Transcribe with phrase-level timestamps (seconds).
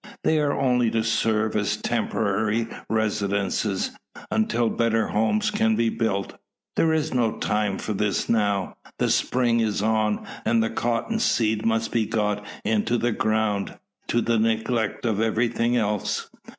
[0.23, 3.91] They are only to serve as temporary residences,
[4.31, 6.39] until better homes can be built.
[6.75, 8.77] There is no time for this now.
[8.97, 13.77] The spring is on, and the cotton seed must be got into the ground,
[14.07, 16.31] to the neglect of everything else.